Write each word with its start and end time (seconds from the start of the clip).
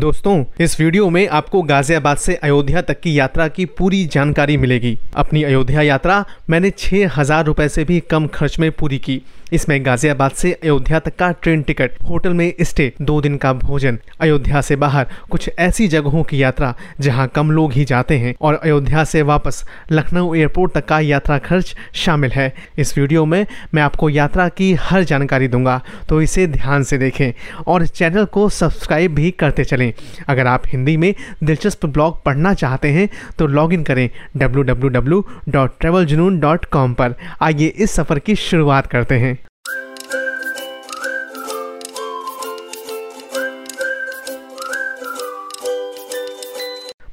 दोस्तों, 0.00 0.44
इस 0.60 0.80
वीडियो 0.80 1.08
में 1.10 1.26
आपको 1.28 1.62
गाजियाबाद 1.62 2.16
से 2.16 2.34
अयोध्या 2.34 2.82
तक 2.82 3.00
की 3.00 3.18
यात्रा 3.18 3.46
की 3.48 3.64
पूरी 3.78 4.04
जानकारी 4.06 4.56
मिलेगी। 4.56 4.96
अपनी 5.16 5.42
अयोध्या 5.42 5.82
यात्रा 5.82 6.24
मैंने 6.50 6.70
छह 6.70 7.10
हज़ार 7.16 7.44
रुपए 7.44 7.68
से 7.68 7.84
भी 7.84 7.98
कम 8.00 8.26
खर्च 8.26 8.58
में 8.58 8.70
पूरी 8.72 8.98
की। 8.98 9.20
इसमें 9.52 9.86
गाजियाबाद 9.86 10.30
से 10.30 10.52
अयोध्या 10.52 10.98
तक 10.98 11.16
का 11.16 11.32
ट्रेन 11.32 11.62
टिकट, 11.62 11.90
होटल 12.08 12.34
में 12.34 12.54
स्टे, 12.60 12.92
दो 13.02 13.20
दिन 13.20 13.36
का 13.36 13.52
भोजन, 13.52 13.98
अयोध्या 14.20 14.60
से 14.60 14.76
बाहर 14.76 15.06
कुछ 15.30 15.50
ऐसी 15.58 15.88
जगहों 15.88 16.22
की 16.22 16.42
यात्रा 16.42 16.74
जहाँ 17.00 17.28
कम 17.28 17.50
लोग 17.50 17.72
ही 17.72 17.84
जाते 17.84 18.18
हैं 18.18 18.34
और 18.40 18.54
अयोध्या 18.54 19.04
से 19.04 19.22
वापस 19.22 19.64
लखनऊ 19.92 20.34
एयरपोर्ट 20.34 20.72
तक 20.72 20.84
का 20.84 21.00
यात्रा 21.00 21.38
खर्च 21.38 21.76
शामिल 21.94 22.32
है। 22.32 22.54
इस 22.78 22.98
वीडियो 22.98 23.24
में 23.24 23.46
मैं 23.74 23.82
आपको 23.82 24.10
यात्रा 24.10 24.48
की 24.48 24.76
हर 24.80 25.04
जानकारी 25.04 25.48
दूँगा 25.48 25.82
तो 26.08 26.22
इसे 26.22 26.46
ध्यान 26.46 26.82
से 26.82 26.98
देखें 26.98 27.32
और 27.66 27.86
चैनल 27.86 28.24
को 28.24 28.48
सब्सक्राइब 28.48 29.14
भी 29.14 29.30
करते 29.30 29.64
चलें। 29.64 29.92
अगर 30.28 30.46
आप 30.46 30.62
हिंदी 30.66 30.96
में 30.96 31.14
दिलचस्प 31.44 31.86
ब्लॉग 31.86 32.24
पढ़ना 32.24 32.54
चाहते 32.54 32.88
हैं 32.88 33.08
तो 33.38 33.46
लॉग 33.46 33.72
इन 33.72 33.82
करें 33.82 34.10
www.traveljunoon.com 34.36 36.94
पर। 36.94 37.14
आइए 37.42 37.66
इस 37.66 37.90
सफ़र 37.90 38.18
की 38.18 38.36
शुरुआत 38.36 38.86
करते 38.86 39.18
हैं। 39.18 39.37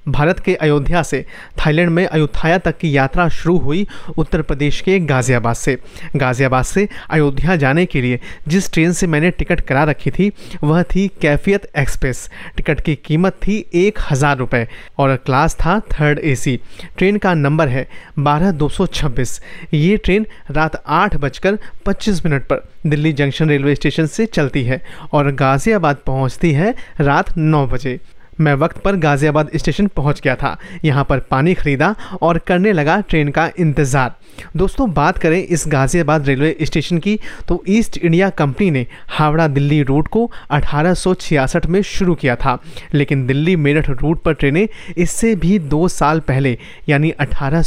भारत 0.07 0.39
के 0.39 0.53
अयोध्या 0.55 1.01
से 1.03 1.23
थाईलैंड 1.59 1.89
में 1.89 2.05
अयोध्या 2.05 2.57
तक 2.57 2.77
की 2.77 2.95
यात्रा 2.95 3.27
शुरू 3.29 3.57
हुई 3.57 3.85
उत्तर 4.17 4.41
प्रदेश 4.41 4.81
के 4.81 4.99
गाज़ियाबाद 5.01 5.55
से। 5.55 5.77
गाज़ियाबाद 6.15 6.65
से 6.65 6.87
अयोध्या 7.09 7.55
जाने 7.55 7.85
के 7.85 8.01
लिए 8.01 8.19
जिस 8.47 8.71
ट्रेन 8.73 8.91
से 8.91 9.07
मैंने 9.07 9.31
टिकट 9.31 9.61
करा 9.61 9.83
रखी 9.83 10.11
थी, 10.11 10.31
वह 10.63 10.83
थी 10.85 11.07
कैफियत 11.21 11.69
एक्सप्रेस। 11.77 12.29
टिकट 12.57 12.79
की 12.79 12.95
कीमत 13.05 13.37
थी 13.37 13.57
एक 13.75 13.99
हज़ार 14.11 14.37
रुपये 14.37 14.67
और 14.99 15.15
क्लास 15.15 15.55
था 15.55 15.79
थर्ड 15.91 16.19
एसी 16.19 16.59
ट्रेन 16.97 17.17
का 17.17 17.33
नंबर 17.33 17.67
है 17.67 17.87
बारह 18.19 18.51
दो 18.53 18.69
सौ 18.69 18.85
छब्बीस। 18.87 19.39
ये 19.73 19.97
ट्रेन 19.97 20.25
रात 20.51 20.81
आठ 20.87 21.15
बजकर 21.17 21.57
पच्चीस 21.85 22.25
मिनट 22.25 22.43
पर 22.43 22.63
दिल्ली 22.87 23.13
जंक्शन 23.13 23.49
रेलवे 23.49 23.75
स्टेशन 23.75 24.05
से 24.07 24.25
चलती 24.25 24.63
है 24.63 24.81
और 25.13 25.31
गाज़ियाबाद 25.35 25.97
पहुँचती 26.05 26.51
है 26.51 26.73
रात 27.01 27.37
नौ 27.37 27.65
बजे। 27.67 27.99
मैं 28.39 28.53
वक्त 28.55 28.77
पर 28.77 28.95
गाज़ियाबाद 28.97 29.49
स्टेशन 29.55 29.87
पहुँच 29.87 30.21
गया 30.21 30.35
था। 30.35 30.57
यहाँ 30.85 31.03
पर 31.03 31.19
पानी 31.21 31.53
खरीदा 31.53 31.95
और 32.21 32.37
करने 32.37 32.73
लगा 32.73 32.99
ट्रेन 32.99 33.29
का 33.31 33.49
इंतज़ार। 33.59 34.15
दोस्तों, 34.57 34.91
बात 34.93 35.17
करें 35.17 35.37
इस 35.39 35.63
गाज़ियाबाद 35.67 36.27
रेलवे 36.27 36.55
स्टेशन 36.61 36.97
की 36.97 37.17
तो 37.47 37.63
ईस्ट 37.69 37.97
इंडिया 37.97 38.29
कंपनी 38.31 38.69
ने 38.71 38.85
हावड़ा 39.09 39.47
दिल्ली 39.47 39.81
रूट 39.83 40.07
को 40.07 40.29
अठारह 40.51 40.93
सौ 40.93 41.13
छियासठ 41.15 41.65
में 41.65 41.81
शुरू 41.83 42.15
किया 42.15 42.35
था। 42.35 42.57
लेकिन 42.93 43.25
दिल्ली 43.27 43.55
मेरठ 43.57 43.89
रूट 43.91 44.21
पर 44.21 44.33
ट्रेनें 44.33 44.67
इससे 44.97 45.33
भी 45.35 45.57
दो 45.59 45.87
साल 45.89 46.19
पहले, 46.19 46.57
यानी 46.89 47.11
अठारह 47.11 47.63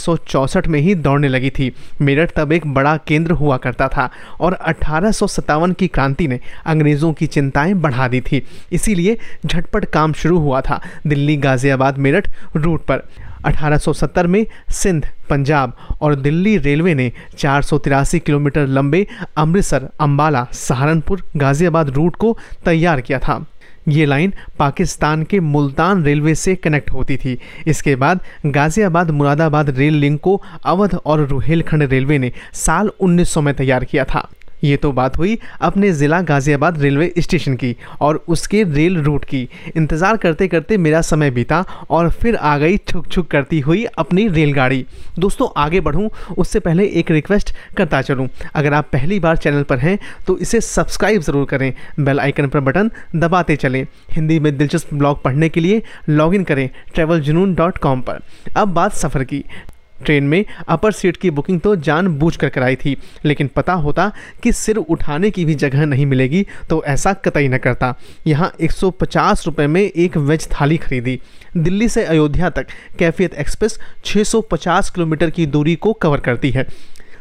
में 0.68 0.78
ही 0.80 0.94
दौड़ने 0.96 1.28
लगी 1.28 1.50
थी। 1.50 1.72
मेरठ 2.00 2.32
तब 2.36 2.52
एक 2.52 2.66
बड़ा 2.74 2.96
केंद्र 3.06 3.32
हुआ 3.32 3.56
करता 3.56 3.88
था 3.88 4.08
और 4.40 4.52
अठारह 4.54 5.12
सौ 5.12 5.26
सतावन 5.28 5.72
की 5.72 5.88
क्रांति 5.88 6.26
ने 6.28 6.40
अंग्रेज़ों 6.66 7.12
की 7.12 7.26
चिंताएँ 7.28 7.74
बढ़ा 7.76 8.08
दी 8.08 8.20
थी। 8.22 8.42
इसीलिए 8.72 9.16
झटपट 9.46 9.84
काम 9.84 10.12
शुरू 10.12 10.38
हुआ 10.38 10.57
था 10.60 10.80
दिल्ली 11.06 11.36
गाज़ियाबाद 11.38 11.98
मेरठ 11.98 12.28
रूट 12.56 12.84
पर। 12.84 13.02
1870 13.44 14.26
में 14.26 14.44
सिंध, 14.72 15.06
पंजाब 15.30 15.76
और 16.00 16.14
दिल्ली 16.14 16.56
रेलवे 16.58 16.94
ने 16.94 17.10
चार 17.38 17.62
किलोमीटर 18.18 18.66
लंबे 18.66 19.06
अमृतसर, 19.36 19.88
अंबाला, 20.00 20.46
सहारनपुर, 20.52 21.22
गाज़ियाबाद 21.36 21.90
रूट 21.90 22.16
को 22.16 22.36
तैयार 22.64 23.00
किया 23.00 23.18
था। 23.18 23.44
ये 23.88 24.06
लाइन 24.06 24.32
पाकिस्तान 24.58 25.22
के 25.22 25.40
मुल्तान 25.40 26.02
रेलवे 26.04 26.34
से 26.34 26.54
कनेक्ट 26.54 26.90
होती 26.90 27.16
थी। 27.16 27.38
इसके 27.66 27.94
बाद 27.96 28.20
गाज़ियाबाद 28.46 29.10
मुरादाबाद 29.10 29.70
रेल 29.70 29.94
लिंक 29.94 30.20
को 30.20 30.40
अवध 30.64 30.94
और 30.96 31.26
रुहेलखंड 31.26 31.82
रेलवे 31.82 32.18
ने 32.18 32.32
साल 32.56 32.90
1900 33.00 33.42
में 33.42 33.54
तैयार 33.54 33.84
किया 33.84 34.04
था। 34.04 34.28
ये 34.64 34.76
तो 34.76 34.90
बात 34.92 35.18
हुई 35.18 35.38
अपने 35.60 35.90
ज़िला 35.92 36.20
गाज़ियाबाद 36.22 36.80
रेलवे 36.82 37.12
स्टेशन 37.18 37.54
की 37.56 37.74
और 38.00 38.24
उसके 38.28 38.62
रेल 38.64 38.96
रूट 39.02 39.24
की। 39.24 39.48
इंतज़ार 39.76 40.16
करते 40.16 40.48
करते 40.48 40.76
मेरा 40.78 41.00
समय 41.02 41.30
बीता 41.30 41.64
और 41.90 42.10
फिर 42.12 42.36
आ 42.36 42.56
गई 42.58 42.76
छुक 42.78 43.06
छुक 43.08 43.28
करती 43.30 43.60
हुई 43.60 43.84
अपनी 43.98 44.26
रेलगाड़ी। 44.28 44.84
दोस्तों, 45.18 45.48
आगे 45.56 45.80
बढ़ूँ, 45.80 46.08
उससे 46.38 46.60
पहले 46.60 46.86
एक 46.88 47.10
रिक्वेस्ट 47.10 47.54
करता 47.76 48.02
चलूँ। 48.02 48.28
अगर 48.54 48.74
आप 48.74 48.88
पहली 48.92 49.20
बार 49.20 49.36
चैनल 49.38 49.62
पर 49.62 49.78
हैं 49.78 49.98
तो 50.26 50.36
इसे 50.38 50.60
सब्सक्राइब 50.60 51.22
ज़रूर 51.22 51.46
करें, 51.46 51.72
बेल 52.00 52.20
आइकन 52.20 52.48
पर 52.48 52.60
बटन 52.60 52.90
दबाते 53.16 53.56
चलें। 53.56 53.84
हिंदी 54.10 54.38
में 54.38 54.56
दिलचस्प 54.56 54.94
ब्लॉग 54.94 55.22
पढ़ने 55.22 55.48
के 55.48 55.60
लिए 55.60 55.82
लॉगिन 56.08 56.44
करें 56.44 56.68
ट्रेवल 56.94 57.20
जुनून 57.20 57.54
डॉट 57.54 57.78
कॉम 57.78 58.00
पर। 58.00 58.20
अब 58.56 58.68
बात 58.70 58.92
सफ़र 58.94 59.24
की। 59.24 59.44
ट्रेन 60.04 60.24
में 60.24 60.44
अपर 60.68 60.92
सीट 60.92 61.16
की 61.16 61.30
बुकिंग 61.30 61.60
तो 61.60 61.74
जान 61.78 62.08
बूझ 62.08 62.34
कर 62.36 62.48
कराई 62.48 62.76
थी, 62.76 62.96
लेकिन 63.24 63.50
पता 63.56 63.72
होता 63.74 64.10
कि 64.42 64.52
सिर 64.52 64.76
उठाने 64.76 65.30
की 65.30 65.44
भी 65.44 65.54
जगह 65.54 65.84
नहीं 65.86 66.06
मिलेगी 66.06 66.46
तो 66.70 66.82
ऐसा 66.84 67.12
कतई 67.14 67.48
न 67.48 67.58
करता। 67.58 67.94
यहाँ 68.26 68.52
एक 68.60 68.72
सौ 68.72 68.92
में 69.60 69.80
एक 69.82 70.16
वेज 70.16 70.48
थाली 70.50 70.76
खरीदी। 70.76 71.20
दिल्ली 71.56 71.88
से 71.88 72.04
अयोध्या 72.04 72.50
तक 72.50 72.66
कैफियत 72.98 73.34
एक्सप्रेस 73.34 73.78
650 74.04 74.90
किलोमीटर 74.90 75.30
की 75.30 75.46
दूरी 75.46 75.74
को 75.76 75.92
कवर 75.92 76.20
करती 76.20 76.50
है। 76.50 76.66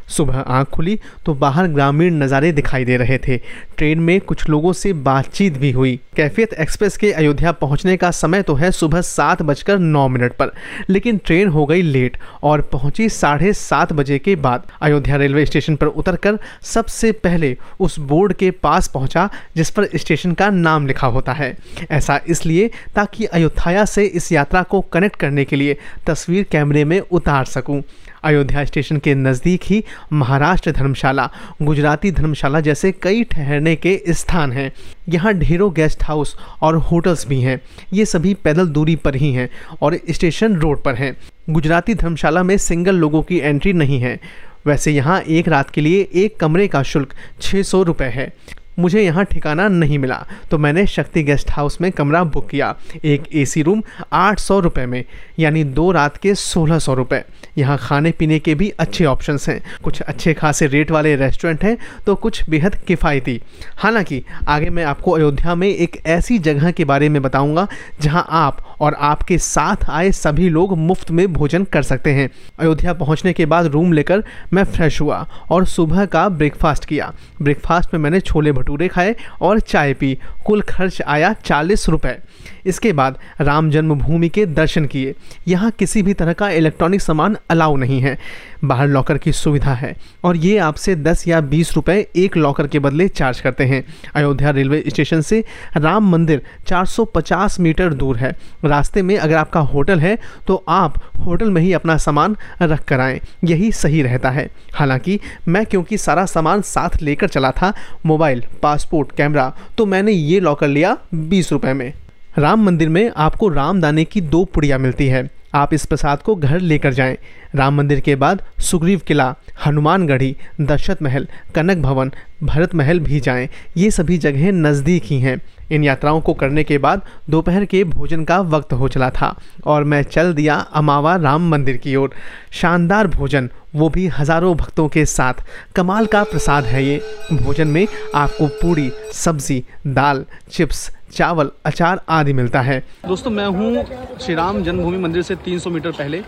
सुबह 0.08 0.38
आँख 0.38 0.68
खुली 0.68 0.98
तो 1.26 1.34
बाहर 1.36 1.66
ग्रामीण 1.68 2.22
नज़ारे 2.22 2.52
दिखाई 2.52 2.84
दे 2.84 2.96
रहे 2.96 3.18
थे। 3.18 3.36
ट्रेन 3.78 4.00
में 4.00 4.20
कुछ 4.20 4.48
लोगों 4.48 4.72
से 4.72 4.92
बातचीत 4.92 5.58
भी 5.58 5.70
हुई। 5.72 5.98
कैफियत 6.16 6.52
एक्सप्रेस 6.54 6.96
के 6.96 7.10
अयोध्या 7.12 7.52
पहुँचने 7.54 7.96
का 7.96 8.10
समय 8.12 8.42
तो 8.42 8.54
है 8.54 8.70
सुबह 8.72 9.00
सात 9.00 9.42
बजकर 9.42 9.78
नौ 9.78 10.06
मिनट 10.08 10.32
पर, 10.32 10.52
लेकिन 10.90 11.18
ट्रेन 11.18 11.48
हो 11.48 11.66
गई 11.66 11.82
लेट 11.82 12.16
और 12.42 12.60
पहुँची 12.72 13.08
साढ़े 13.10 13.52
सात 13.52 13.92
बजे 13.92 14.18
के 14.18 14.36
बाद। 14.38 14.66
अयोध्या 14.82 15.16
रेलवे 15.16 15.44
स्टेशन 15.46 15.76
पर 15.76 15.86
उतरकर 15.86 16.38
सबसे 16.64 17.12
पहले 17.14 17.56
उस 17.80 17.98
बोर्ड 18.00 18.32
के 18.32 18.50
पास 18.52 18.88
पहुँचा, 18.88 19.28
जिस 19.56 19.70
पर 19.70 19.88
स्टेशन 19.94 20.32
का 20.32 20.50
नाम 20.50 20.86
लिखा 20.86 21.06
होता 21.08 21.32
है। 21.32 21.56
ऐसा 21.90 22.20
इसलिए 22.28 22.70
ताकि 22.94 23.24
अयोध्या 23.26 23.84
से 23.86 24.04
इस 24.04 24.30
यात्रा 24.32 24.62
को 24.62 24.80
कनेक्ट 24.92 25.16
करने 25.16 25.44
के 25.44 25.56
लिए 25.56 25.76
तस्वीर 26.06 26.46
कैमरे 26.52 26.84
में 26.84 27.00
उतार 27.00 27.44
सकूँ। 27.46 27.80
अयोध्या 28.24 28.64
स्टेशन 28.64 28.98
के 28.98 29.14
नज़दीक 29.14 29.60
ही 29.64 29.82
महाराष्ट्र 30.12 30.72
धर्मशाला, 30.72 31.28
गुजराती 31.62 32.10
धर्मशाला 32.10 32.60
जैसे 32.60 32.92
कई 32.92 33.24
ठहरने 33.24 33.74
के 33.76 34.00
स्थान 34.08 34.52
हैं। 34.52 34.70
यहाँ 35.08 35.32
ढेरों 35.34 35.72
गेस्ट 35.74 36.04
हाउस 36.04 36.36
और 36.62 36.76
होटल्स 36.82 37.26
भी 37.26 37.40
हैं। 37.40 37.60
ये 37.92 38.04
सभी 38.04 38.34
पैदल 38.34 38.68
दूरी 38.68 38.96
पर 38.96 39.14
ही 39.14 39.32
हैं 39.32 39.48
और 39.82 39.98
स्टेशन 40.10 40.56
रोड 40.56 40.82
पर 40.82 40.94
हैं। 40.94 41.16
गुजराती 41.50 41.94
धर्मशाला 41.94 42.42
में 42.42 42.56
सिंगल 42.58 42.94
लोगों 42.94 43.22
की 43.22 43.38
एंट्री 43.38 43.72
नहीं 43.72 44.00
है। 44.00 44.18
वैसे 44.66 44.92
यहाँ 44.92 45.20
एक 45.20 45.48
रात 45.48 45.70
के 45.70 45.80
लिए 45.80 46.08
एक 46.14 46.36
कमरे 46.36 46.66
का 46.68 46.82
शुल्क 46.82 47.14
छः 47.40 47.62
सौ 47.62 47.82
रुपये 47.82 48.08
है। 48.08 48.32
मुझे 48.78 49.02
यहाँ 49.02 49.24
ठिकाना 49.24 49.68
नहीं 49.68 49.98
मिला। 49.98 50.24
तो 50.50 50.58
मैंने 50.58 50.86
शक्ति 50.86 51.22
गेस्ट 51.22 51.50
हाउस 51.50 51.80
में 51.80 51.90
कमरा 51.92 52.22
बुक 52.24 52.48
किया। 52.48 52.74
एक 53.04 53.24
एसी 53.34 53.62
रूम 53.62 53.82
आठ 54.12 54.38
सौ 54.38 54.58
रुपये 54.60 54.86
में, 54.86 55.04
यानी 55.38 55.64
दो 55.64 55.90
रात 55.92 56.16
के 56.16 56.34
सोलह 56.34 56.78
सौ 56.78 56.94
रुपये 56.94 57.24
यहाँ 57.58 57.76
खाने 57.78 58.10
पीने 58.10 58.38
के 58.38 58.54
भी 58.54 58.68
अच्छे 58.70 59.04
ऑप्शंस 59.04 59.48
हैं। 59.48 59.60
कुछ 59.84 60.00
अच्छे 60.00 60.34
खासे 60.34 60.66
रेट 60.66 60.90
वाले 60.90 61.14
रेस्टोरेंट 61.16 61.64
हैं 61.64 61.76
तो 62.06 62.14
कुछ 62.14 62.48
बेहद 62.50 62.74
किफ़ायती। 62.78 63.40
हालाँकि, 63.76 64.22
आगे 64.48 64.70
मैं 64.70 64.84
आपको 64.84 65.10
अयोध्या 65.10 65.54
में 65.54 65.68
एक 65.68 66.00
ऐसी 66.06 66.38
जगह 66.38 66.70
के 66.70 66.84
बारे 66.84 67.08
में 67.08 67.20
बताऊँगा, 67.22 67.66
जहाँ 68.00 68.26
आप 68.30 68.64
और 68.80 68.94
आपके 68.94 69.38
साथ 69.38 69.88
आए 69.90 70.10
सभी 70.12 70.48
लोग 70.48 70.76
मुफ़्त 70.78 71.10
में 71.10 71.26
भोजन 71.32 71.64
कर 71.64 71.82
सकते 71.82 72.10
हैं। 72.10 72.28
अयोध्या 72.58 72.92
पहुँचने 72.94 73.32
के 73.32 73.46
बाद 73.46 73.66
रूम 73.66 73.92
लेकर 73.92 74.22
मैं 74.52 74.64
फ्रेश 74.64 75.00
हुआ 75.00 75.26
और 75.50 75.66
सुबह 75.66 76.04
का 76.06 76.28
ब्रेकफास्ट 76.28 76.84
किया। 76.84 77.12
ब्रेकफास्ट 77.42 77.94
में 77.94 78.00
मैंने 78.00 78.20
छोले 78.20 78.52
भटूरे 78.52 78.66
खाए 78.88 79.14
और 79.40 79.60
चाय 79.60 79.94
पी। 79.94 80.18
कुल 80.46 80.60
खर्च 80.60 81.00
आया 81.02 81.32
चालीस 81.44 81.88
रुपये 81.88 82.18
इसके 82.66 82.92
बाद 82.92 83.18
राम 83.40 83.70
जन्मभूमि 83.70 84.28
के 84.28 84.44
दर्शन 84.46 84.86
किए। 84.86 85.14
यहाँ 85.48 85.70
किसी 85.70 86.02
भी 86.02 86.14
तरह 86.14 86.32
का 86.32 86.48
इलेक्ट्रॉनिक 86.50 87.00
सामान 87.00 87.36
अलाउ 87.50 87.76
नहीं 87.76 88.00
है। 88.00 88.18
बाहर 88.64 88.88
लॉकर 88.88 89.18
की 89.18 89.32
सुविधा 89.32 89.74
है। 89.74 89.94
और 90.24 90.36
ये 90.36 90.56
आपसे 90.58 90.94
10 90.96 91.26
या 91.28 91.40
20 91.40 91.74
रुपए 91.76 92.06
एक 92.16 92.36
लॉकर 92.36 92.66
के 92.66 92.78
बदले 92.78 93.08
चार्ज 93.08 93.40
करते 93.40 93.64
हैं। 93.64 93.84
अयोध्या 94.14 94.50
रेलवे 94.50 94.82
स्टेशन 94.88 95.20
से 95.20 95.44
राम 95.76 96.10
मंदिर 96.10 96.42
450 96.66 97.60
मीटर 97.60 97.94
दूर 97.94 98.16
है। 98.16 98.34
रास्ते 98.64 99.02
में 99.02 99.16
अगर 99.18 99.34
आपका 99.34 99.60
होटल 99.60 100.00
है 100.00 100.18
तो 100.46 100.64
आप 100.68 101.00
होटल 101.26 101.50
में 101.50 101.62
ही 101.62 101.72
अपना 101.72 101.96
सामान 101.96 102.36
रख 102.62 102.84
कर 102.84 103.00
आएँ। 103.00 103.20
यही 103.44 103.70
सही 103.72 104.02
रहता 104.02 104.30
है। 104.30 104.48
हालाँकि, 104.74 105.18
मैं 105.48 105.64
क्योंकि 105.66 105.98
सारा 105.98 106.26
सामान 106.26 106.62
साथ 106.62 107.02
लेकर 107.02 107.28
चला 107.28 107.50
था, 107.50 107.72
मोबाइल, 108.06 108.44
पासपोर्ट, 108.62 109.12
कैमरा 109.12 109.52
तो 109.78 109.86
मैंने 109.86 110.12
ये 110.12 110.40
लॉकर 110.40 110.68
लिया 110.68 110.96
बीस 111.14 111.52
रुपये 111.52 111.72
में। 111.72 111.92
राम 112.38 112.64
मंदिर 112.64 112.88
में 112.88 113.10
आपको 113.16 113.48
रामदाने 113.48 114.04
की 114.04 114.20
दो 114.20 114.44
पुड़िया 114.44 114.78
मिलती 114.78 115.06
है। 115.06 115.28
आप 115.54 115.74
इस 115.74 115.84
प्रसाद 115.86 116.22
को 116.22 116.34
घर 116.34 116.60
लेकर 116.60 116.92
जाएँ। 116.92 117.16
राम 117.54 117.76
मंदिर 117.76 118.00
के 118.00 118.14
बाद 118.14 118.42
सुग्रीव 118.60 119.00
किला, 119.06 119.34
हनुमानगढ़ी, 119.64 120.36
दशरथ 120.60 121.02
महल, 121.02 121.28
कनक 121.54 121.78
भवन, 121.78 122.12
भरत 122.42 122.74
महल 122.74 123.00
भी 123.00 123.20
जाएँ। 123.20 123.48
ये 123.76 123.90
सभी 123.90 124.18
जगहें 124.18 124.50
नज़दीक 124.52 125.04
ही 125.04 125.20
हैं। 125.20 125.40
इन 125.70 125.84
यात्राओं 125.84 126.20
को 126.20 126.34
करने 126.34 126.64
के 126.64 126.78
बाद 126.78 127.02
दोपहर 127.30 127.64
के 127.64 127.82
भोजन 127.84 128.24
का 128.24 128.38
वक्त 128.40 128.72
हो 128.72 128.88
चला 128.88 129.08
था 129.10 129.34
और 129.66 129.84
मैं 129.84 130.02
चल 130.02 130.32
दिया 130.34 130.54
अमावा 130.54 131.16
राम 131.16 131.48
मंदिर 131.50 131.76
की 131.76 131.96
ओर। 131.96 132.14
शानदार 132.52 133.06
भोजन, 133.06 133.50
वो 133.74 133.88
भी 133.88 134.06
हज़ारों 134.08 134.54
भक्तों 134.56 134.88
के 134.88 135.04
साथ। 135.06 135.44
कमाल 135.76 136.06
का 136.06 136.22
प्रसाद 136.22 136.64
है 136.64 136.84
ये। 136.84 137.00
भोजन 137.32 137.68
में 137.68 137.86
आपको 138.14 138.46
पूड़ी 138.46 138.90
सब्ज़ी, 139.14 139.62
दाल, 139.86 140.24
चिप्स 140.50 140.90
चावल, 141.12 141.50
अचार 141.64 142.00
आदि 142.08 142.32
मिलता 142.32 142.60
है। 142.60 142.82
दोस्तों, 143.06 143.30
मैं 143.30 143.46
हूँ 143.46 143.84
श्री 144.20 144.34
राम 144.34 144.62
जन्मभूमि 144.62 144.98
मंदिर 144.98 145.22
से 145.22 145.34
300 145.36 145.70
मीटर 145.70 145.90
पहले। 145.90 146.22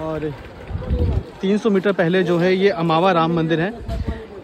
और 0.00 0.30
300 1.40 1.70
मीटर 1.70 1.92
पहले 1.92 2.22
जो 2.22 2.38
है, 2.38 2.54
ये 2.54 2.68
अमावा 2.68 3.12
राम 3.12 3.36
मंदिर 3.36 3.60
है। 3.60 3.72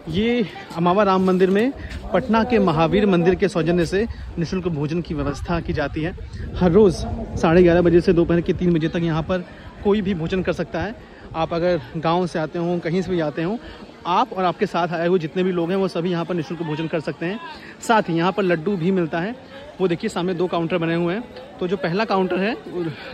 ये 0.09 0.45
अमावा 0.77 1.03
राम 1.03 1.25
मंदिर 1.25 1.49
में 1.49 1.71
पटना 2.13 2.43
के 2.43 2.59
महावीर 2.59 3.05
मंदिर 3.05 3.35
के 3.35 3.47
सौजन्य 3.47 3.85
से 3.85 4.05
निशुल्क 4.39 4.67
भोजन 4.67 5.01
की 5.01 5.13
व्यवस्था 5.13 5.59
की 5.59 5.73
जाती 5.73 6.01
है। 6.01 6.13
हर 6.55 6.71
रोज़ 6.71 6.95
साढ़े 7.37 7.63
ग्यारह 7.63 7.81
बजे 7.81 8.01
से 8.01 8.13
दोपहर 8.13 8.41
के 8.41 8.53
तीन 8.53 8.73
बजे 8.73 8.87
तक 8.87 9.03
यहाँ 9.03 9.23
पर 9.23 9.45
कोई 9.83 10.01
भी 10.01 10.13
भोजन 10.13 10.41
कर 10.41 10.53
सकता 10.53 10.81
है। 10.81 10.95
आप 11.35 11.53
अगर 11.53 11.81
गाँव 11.97 12.27
से 12.27 12.39
आते 12.39 12.59
हों, 12.59 12.77
कहीं 12.79 13.01
से 13.01 13.11
भी 13.11 13.19
आते 13.19 13.43
हों 13.43 13.57
आप 14.05 14.33
और 14.33 14.43
आपके 14.43 14.65
साथ 14.65 14.87
आए 14.87 15.07
हुए 15.07 15.19
जितने 15.19 15.43
भी 15.43 15.51
लोग 15.51 15.69
हैं, 15.69 15.77
वो 15.77 15.87
सभी 15.87 16.11
यहाँ 16.11 16.25
पर 16.25 16.35
निःशुल्क 16.35 16.61
भोजन 16.61 16.87
कर 16.87 16.99
सकते 16.99 17.25
हैं। 17.25 17.39
साथ 17.81 18.09
ही 18.09 18.15
यहाँ 18.15 18.31
पर 18.31 18.43
लड्डू 18.43 18.75
भी 18.77 18.91
मिलता 18.91 19.19
है। 19.19 19.35
वो 19.81 19.87
देखिए, 19.87 20.09
सामने 20.09 20.33
दो 20.33 20.47
काउंटर 20.47 20.77
बने 20.77 20.95
हुए 20.95 21.13
हैं। 21.13 21.23
तो 21.59 21.67
जो 21.67 21.77
पहला 21.77 22.05
काउंटर 22.05 22.37
है, 22.37 22.55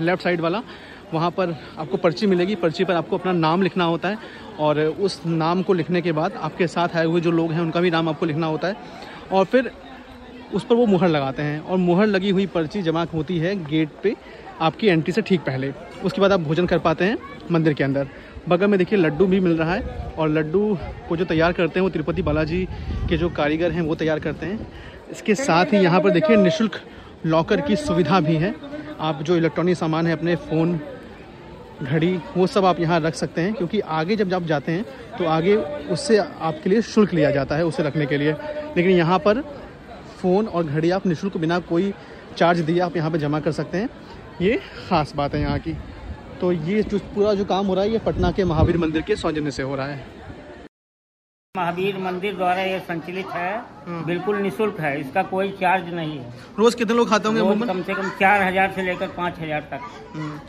लेफ़्ट 0.01 0.23
साइड 0.23 0.41
वाला, 0.41 0.61
वहाँ 1.13 1.29
पर 1.31 1.55
आपको 1.79 1.97
पर्ची 1.97 2.27
मिलेगी। 2.27 2.55
पर्ची 2.55 2.83
पर 2.83 2.93
आपको 2.93 3.17
अपना 3.17 3.31
नाम 3.31 3.61
लिखना 3.61 3.83
होता 3.83 4.09
है 4.09 4.17
और 4.59 4.79
उस 4.79 5.21
नाम 5.25 5.61
को 5.61 5.73
लिखने 5.73 6.01
के 6.01 6.11
बाद 6.11 6.33
आपके 6.33 6.67
साथ 6.67 6.95
आए 6.95 7.05
हुए 7.05 7.21
जो 7.21 7.31
लोग 7.31 7.51
हैं, 7.51 7.61
उनका 7.61 7.81
भी 7.81 7.91
नाम 7.91 8.09
आपको 8.09 8.25
लिखना 8.25 8.47
होता 8.47 8.67
है। 8.67 8.75
और 9.31 9.45
फिर 9.45 9.71
उस 10.53 10.63
पर 10.63 10.75
वो 10.75 10.85
मुहर 10.85 11.07
लगाते 11.07 11.41
हैं 11.41 11.59
और 11.59 11.77
मुहर 11.77 12.07
लगी 12.07 12.29
हुई 12.29 12.45
पर्ची 12.45 12.81
जमा 12.81 13.05
होती 13.13 13.37
है 13.37 13.55
गेट 13.65 13.89
पे 14.03 14.15
आपकी 14.61 14.87
एंट्री 14.87 15.13
से 15.13 15.21
ठीक 15.21 15.41
पहले। 15.41 15.73
उसके 16.03 16.21
बाद 16.21 16.31
आप 16.31 16.39
भोजन 16.39 16.65
कर 16.65 16.79
पाते 16.79 17.05
हैं 17.05 17.17
मंदिर 17.51 17.73
के 17.73 17.83
अंदर। 17.83 18.07
बगल 18.49 18.67
में 18.67 18.77
देखिए 18.79 18.99
लड्डू 18.99 19.25
भी 19.27 19.39
मिल 19.39 19.57
रहा 19.57 19.73
है 19.73 20.13
और 20.17 20.29
लड्डू 20.29 20.77
को 21.09 21.17
जो 21.17 21.25
तैयार 21.25 21.53
करते 21.53 21.79
हैं 21.79 21.83
वो 21.83 21.89
तिरुपति 21.89 22.21
बालाजी 22.21 22.65
के 23.09 23.17
जो 23.17 23.29
कारीगर 23.31 23.71
हैं 23.71 23.81
वो 23.81 23.95
तैयार 23.95 24.19
करते 24.19 24.45
हैं। 24.45 24.67
इसके 25.11 25.35
साथ 25.35 25.73
ही 25.73 25.77
यहाँ 25.79 26.01
पर 26.01 26.11
देखिए 26.11 26.37
निःशुल्क 26.37 26.79
लॉकर 27.25 27.61
की 27.61 27.75
सुविधा 27.77 28.19
भी 28.19 28.35
है। 28.35 28.53
आप 29.01 29.21
जो 29.23 29.35
इलेक्ट्रॉनिक 29.37 29.77
सामान 29.77 30.07
है 30.07 30.13
अपने 30.13 30.35
फ़ोन 30.37 30.79
घड़ी 31.81 32.13
वो 32.37 32.47
सब 32.47 32.65
आप 32.65 32.79
यहाँ 32.79 32.99
रख 32.99 33.15
सकते 33.15 33.41
हैं 33.41 33.53
क्योंकि 33.53 33.79
आगे 33.79 34.15
जब 34.15 34.33
आप 34.33 34.43
जाते 34.45 34.71
हैं 34.71 34.85
तो 35.17 35.25
आगे 35.27 35.55
उससे 35.91 36.17
आपके 36.17 36.69
लिए 36.69 36.81
शुल्क 36.83 37.13
लिया 37.13 37.31
जाता 37.31 37.55
है 37.55 37.65
उसे 37.65 37.83
रखने 37.83 38.05
के 38.05 38.17
लिए। 38.17 38.31
लेकिन 38.77 38.91
यहाँ 38.91 39.19
पर 39.19 39.41
फ़ोन 40.21 40.47
और 40.47 40.63
घड़ी 40.63 40.89
आप 40.91 41.05
निःशुल्क 41.07 41.37
बिना 41.37 41.59
कोई 41.61 41.93
चार्ज 42.37 42.59
दिए 42.61 42.79
आप 42.79 42.97
यहाँ 42.97 43.11
पर 43.11 43.17
जमा 43.17 43.39
कर 43.39 43.51
सकते 43.51 43.77
हैं। 43.77 43.89
ये 44.41 44.59
ख़ास 44.89 45.13
बात 45.15 45.35
है 45.35 45.41
यहाँ 45.41 45.59
की। 45.59 45.75
तो 46.41 46.51
ये 46.51 46.81
जो 46.83 46.99
पूरा 47.13 47.33
जो 47.33 47.45
काम 47.45 47.65
हो 47.67 47.73
रहा 47.73 47.83
है 47.83 47.91
ये 47.91 47.99
पटना 48.05 48.31
के 48.31 48.43
महावीर 48.45 48.77
मंदिर 48.77 49.01
के 49.03 49.15
सौजन्य 49.17 49.51
से 49.51 49.63
हो 49.63 49.75
रहा 49.75 49.87
है। 49.87 50.19
महावीर 51.55 51.97
मंदिर 51.99 52.35
द्वारा 52.35 52.61
ये 52.61 52.79
संचालित 52.81 53.27
है। 53.29 54.05
बिल्कुल 54.05 54.37
निशुल्क 54.37 54.79
है 54.79 54.91
इसका 54.99 55.23
कोई 55.31 55.49
चार्ज 55.59 55.93
नहीं 55.93 56.17
है। 56.17 56.33
रोज 56.59 56.75
कितने 56.75 56.95
लोग 56.95 57.09
खाते 57.09 57.29
होंगे 57.29 57.67
कम 57.67 57.81
से 57.83 57.93
कम 57.93 58.09
चार 58.19 58.41
हज़ार 58.41 58.71
से 58.75 58.81
लेकर 58.81 59.07
पाँच 59.17 59.39
हज़ार 59.39 59.67
तक 59.71 59.81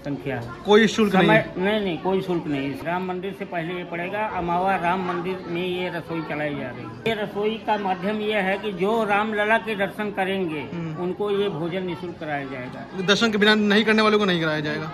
संख्या 0.04 0.38
है। 0.38 0.62
कोई 0.64 0.86
शुल्क 0.94 1.16
नहीं। 1.16 1.28
नहीं 1.28 1.80
नहीं 1.80 1.96
कोई 1.98 2.20
शुल्क 2.22 2.46
नहीं। 2.46 2.70
इस 2.70 2.84
राम 2.84 3.06
मंदिर 3.08 3.34
से 3.38 3.44
पहले 3.46 3.74
ये 3.74 3.84
पड़ेगा 3.92 4.26
अमावा 4.38 4.76
राम 4.78 5.06
मंदिर 5.08 5.44
में 5.48 5.62
ये 5.62 5.88
रसोई 5.96 6.22
चलाई 6.30 6.54
जा 6.54 6.70
रही 6.70 6.84
है। 6.84 6.90
ये 7.08 7.22
रसोई 7.22 7.56
का 7.66 7.78
माध्यम 7.80 8.20
ये 8.22 8.40
है 8.48 8.56
की 8.58 8.72
जो 8.80 9.02
राम 9.06 9.34
लला 9.34 9.58
के 9.60 9.74
दर्शन 9.76 10.10
करेंगे 10.12 10.68
उनको 11.04 11.30
ये 11.32 11.48
भोजन 11.50 11.86
निःशुल्क 11.86 12.18
कराया 12.20 12.44
जाएगा। 12.52 13.06
दर्शन 13.06 13.32
के 13.32 13.38
बिना 13.38 13.54
नहीं 13.56 13.84
करने 13.84 14.02
वालों 14.02 14.18
को 14.18 14.24
नहीं 14.24 14.40
कराया 14.40 14.60
जाएगा। 14.60 14.92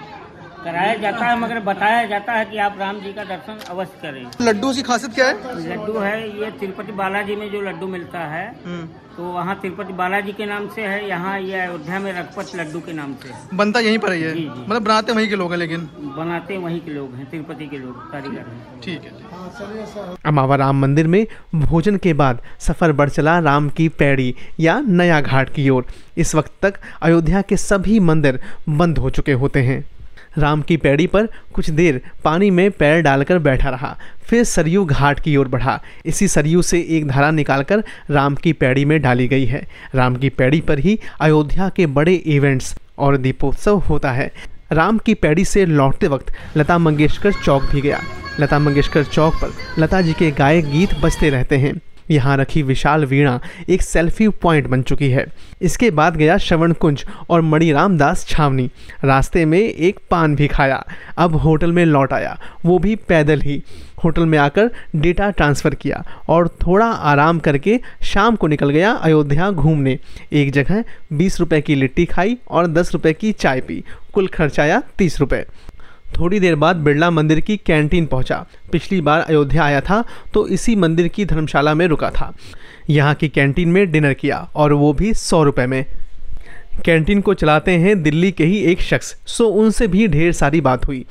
कराया 0.59 0.95
जाता 0.97 1.27
है 1.27 1.39
मगर 1.41 1.59
बताया 1.65 2.05
जाता 2.07 2.33
है 2.33 2.45
कि 2.45 2.59
आप 2.59 2.77
राम 2.79 3.01
जी 3.01 3.13
का 3.13 3.25
दर्शन 3.25 3.59
अवश्य 3.71 3.99
करें। 4.03 4.47
लड्डू 4.47 4.73
की 4.75 4.83
खासियत 4.83 5.15
क्या 5.15 5.27
है? 5.27 5.35
लड्डू 5.69 5.99
है 5.99 6.41
ये 6.41 6.51
तिरुपति 6.61 6.93
बालाजी 6.95 7.37
में 7.37 7.51
जो 7.51 7.61
लड्डू 7.63 7.87
मिलता 7.89 8.25
है 8.29 8.47
तो 9.17 9.25
वहाँ 9.25 9.55
तिरुपति 9.63 9.93
बालाजी 9.93 10.33
के 10.33 10.47
नाम 10.47 10.67
से 10.69 10.83
है 10.83 11.09
यहाँ 11.09 11.39
ये 11.41 11.61
अयोध्या 11.61 11.99
में 12.01 12.13
रघुपत 12.13 12.51
लड्डू 12.57 12.81
के 12.81 12.93
नाम 12.93 13.15
से 13.23 13.29
है। 13.29 13.57
बनता 13.57 13.81
यहीं 13.81 13.99
पर 13.99 14.13
ही 14.13 14.23
है 14.23 14.33
जी, 14.35 14.41
जी। 14.41 14.49
मतलब 14.49 14.83
बनाते 14.83 15.13
वहीं 15.13 15.29
के 15.29 15.37
लोग 15.37 15.51
हैं 15.51 15.59
लेकिन? 15.59 15.89
बनाते 16.17 16.57
वहीं 16.59 16.81
के 16.81 16.91
लोग 16.91 17.15
हैं 17.15 17.29
तिरुपति 17.31 17.67
के 17.67 17.79
लोग 17.79 18.11
कारीगर 18.13 18.39
हैं। 18.39 18.81
ठीक 18.85 19.03
है 19.03 20.17
अमावा 20.27 20.57
राम 20.57 20.81
मंदिर 20.81 21.07
में 21.07 21.27
भोजन 21.57 21.97
के 21.97 22.13
बाद 22.15 22.43
सफ़र 22.61 22.93
बढ़ 22.93 23.09
चला 23.11 23.39
राम 23.41 23.69
की 23.71 23.89
पैड़ी 23.99 24.35
या 24.61 24.79
नया 24.81 25.21
घाट 25.21 25.55
की 25.55 25.69
ओर। 25.71 25.87
इस 26.19 26.35
वक्त 26.35 26.53
तक 26.63 26.81
अयोध्या 27.03 27.43
के 27.43 27.57
सभी 27.59 28.01
मंदिर 28.03 28.41
बंद 28.69 28.99
हो 28.99 29.11
चुके 29.11 29.33
होते 29.35 29.63
हैं। 29.63 29.85
राम 30.39 30.63
की 30.63 30.77
पैड़ी 30.77 31.07
पर 31.07 31.29
कुछ 31.55 31.71
देर 31.71 32.01
पानी 32.25 32.51
में 32.51 32.71
पैर 32.71 33.03
डालकर 33.03 33.39
बैठा 33.39 33.71
रहा। 33.71 33.97
फिर 34.23 34.45
सरयू 34.45 34.85
घाट 34.85 35.21
की 35.21 35.37
ओर 35.37 35.49
बढ़ा। 35.49 35.81
इसी 36.07 36.29
सरयू 36.29 36.63
से 36.63 36.87
एक 36.91 37.09
धारा 37.09 37.31
निकालकर 37.31 37.85
राम 38.11 38.35
की 38.35 38.53
पैड़ी 38.53 38.85
में 38.85 39.01
डाली 39.01 39.29
गई 39.29 39.45
है। 39.45 39.67
राम 39.95 40.17
की 40.17 40.29
पैड़ी 40.29 40.61
पर 40.61 40.79
ही 40.79 40.99
अयोध्या 41.21 41.69
के 41.69 41.87
बड़े 41.87 42.15
इवेंट्स 42.15 42.75
और 42.99 43.17
दीपोत्सव 43.17 43.79
होता 43.79 44.13
है। 44.13 44.31
राम 44.73 44.99
की 44.99 45.15
पैड़ी 45.15 45.45
से 45.45 45.67
लौटते 45.67 46.09
वक्त 46.09 46.33
लता 46.57 46.79
मंगेशकर 46.79 47.33
चौक 47.33 47.63
भी 47.63 47.81
गया। 47.81 48.01
लता 48.41 48.59
मंगेशकर 48.59 49.05
चौक 49.05 49.35
पर 49.35 49.53
लता 49.79 50.01
जी 50.01 50.13
के 50.13 50.31
गाए 50.31 50.63
गीत 50.63 50.95
बजते 50.95 51.31
रहते 51.31 51.57
हैं। 51.57 51.81
यहाँ 52.11 52.37
रखी 52.37 52.63
विशाल 52.63 53.05
वीणा 53.05 53.39
एक 53.69 53.83
सेल्फी 53.83 54.29
पॉइंट 54.43 54.67
बन 54.67 54.83
चुकी 54.83 55.11
है। 55.11 55.27
इसके 55.63 55.91
बाद 55.91 56.17
गया 56.17 56.37
श्रवण 56.39 56.73
कुंज 56.73 57.05
और 57.31 57.41
मणि 57.41 57.73
रामदास 57.73 58.27
छावनी। 58.29 58.71
रास्ते 59.05 59.45
में 59.45 59.59
एक 59.59 59.99
पान 60.11 60.35
भी 60.37 60.49
खाया। 60.49 60.85
अब 61.19 61.37
होटल 61.37 61.73
में 61.73 61.85
लौट 61.85 62.13
आया। 62.13 62.39
वो 62.65 62.79
भी 62.79 62.95
पैदल 63.09 63.41
ही। 63.41 63.63
होटल 64.05 64.27
में 64.27 64.37
आकर 64.39 64.71
डेटा 64.97 65.29
ट्रांसफ़र 65.31 65.75
किया 65.75 66.03
और 66.29 66.49
थोड़ा 66.59 66.87
आराम 66.87 67.39
करके 67.39 67.79
शाम 68.05 68.37
को 68.37 68.47
निकल 68.47 68.71
गया 68.71 68.93
अयोध्या 68.93 69.51
घूमने। 69.51 69.99
एक 70.33 70.53
जगह 70.53 70.85
बीस 71.13 71.39
रुपए 71.41 71.61
की 71.61 71.75
लिट्टी 71.75 72.05
खाई 72.07 72.37
और 72.51 72.67
दस 72.67 72.93
रुपए 72.93 73.13
की 73.13 73.33
चाय 73.33 73.61
पी। 73.61 73.83
कुल 74.15 74.27
खर्चाया 74.29 74.83
तीस 74.99 75.19
रुपये 75.21 75.45
थोड़ी 76.09 76.41
देर 76.41 76.55
बाद 76.55 76.77
बिरला 76.77 77.11
मंदिर 77.11 77.41
की 77.41 77.57
कैंटीन 77.57 78.07
पहुँचा। 78.07 78.45
पिछली 78.73 79.01
बार 79.01 79.21
अयोध्या 79.21 79.65
आया 79.65 79.81
था 79.81 80.03
तो 80.35 80.47
इसी 80.49 80.77
मंदिर 80.77 81.09
की 81.09 81.25
धर्मशाला 81.25 81.75
में 81.75 81.87
रुका 81.87 82.11
था। 82.11 82.33
यहाँ 82.91 83.15
की 83.15 83.29
कैंटीन 83.29 83.69
में 83.69 83.91
डिनर 83.93 84.15
किया, 84.15 84.39
और 84.55 84.73
वो 84.73 84.93
भी 84.93 85.13
सौ 85.15 85.43
रुपये 85.43 85.67
में। 85.67 85.85
कैंटीन 86.85 87.21
को 87.21 87.35
चलाते 87.35 87.73
हैं 87.79 88.03
दिल्ली 88.03 88.31
के 88.33 88.45
ही 88.45 88.59
एक 88.73 88.81
शख्स। 88.83 89.17
सो 89.27 89.47
उनसे 89.63 89.87
भी 89.89 90.07
ढेर 90.09 90.33
सारी 90.33 90.61
बात 90.61 90.87
हुई। 90.87 91.05